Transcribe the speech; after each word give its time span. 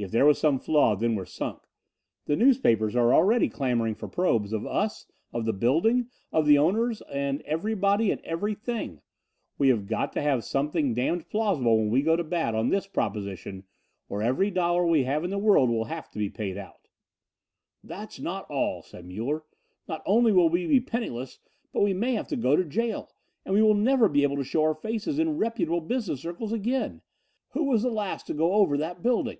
"If 0.00 0.12
there 0.12 0.24
was 0.26 0.38
some 0.38 0.60
flaw, 0.60 0.94
then 0.94 1.16
we're 1.16 1.24
sunk. 1.24 1.60
The 2.26 2.36
newspapers 2.36 2.94
are 2.94 3.12
already 3.12 3.48
clamoring 3.48 3.96
for 3.96 4.06
probes, 4.06 4.52
of 4.52 4.64
us, 4.64 5.06
of 5.32 5.44
the 5.44 5.52
building, 5.52 6.06
of 6.30 6.46
the 6.46 6.56
owners 6.56 7.02
and 7.12 7.42
everybody 7.42 8.12
and 8.12 8.20
everything. 8.20 9.00
We 9.58 9.70
have 9.70 9.88
got 9.88 10.12
to 10.12 10.22
have 10.22 10.44
something 10.44 10.94
damned 10.94 11.28
plausible 11.28 11.78
when 11.78 11.90
we 11.90 12.02
go 12.02 12.14
to 12.14 12.22
bat 12.22 12.54
on 12.54 12.68
this 12.68 12.86
proposition 12.86 13.64
or 14.08 14.22
every 14.22 14.52
dollar 14.52 14.86
we 14.86 15.02
have 15.02 15.24
in 15.24 15.30
the 15.30 15.36
world 15.38 15.68
will 15.68 15.86
have 15.86 16.08
to 16.10 16.18
be 16.20 16.30
paid 16.30 16.56
out." 16.56 16.86
"That 17.82 18.12
is 18.16 18.20
not 18.22 18.48
all," 18.48 18.82
said 18.82 19.04
Muller: 19.04 19.42
"not 19.88 20.04
only 20.06 20.30
will 20.30 20.48
we 20.48 20.64
be 20.68 20.78
penniless, 20.80 21.40
but 21.72 21.82
we 21.82 21.92
may 21.92 22.14
have 22.14 22.28
to 22.28 22.36
go 22.36 22.54
to 22.54 22.62
jail 22.64 23.10
and 23.44 23.52
we 23.52 23.62
will 23.62 23.74
never 23.74 24.08
be 24.08 24.22
able 24.22 24.36
to 24.36 24.44
show 24.44 24.62
our 24.62 24.76
faces 24.76 25.18
in 25.18 25.38
reputable 25.38 25.80
business 25.80 26.20
circles 26.20 26.52
again. 26.52 27.02
Who 27.50 27.64
was 27.64 27.82
the 27.82 27.90
last 27.90 28.28
to 28.28 28.32
go 28.34 28.52
over 28.52 28.76
that 28.76 29.02
building?" 29.02 29.38